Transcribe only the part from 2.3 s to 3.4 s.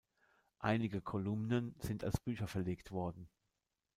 verlegt worden.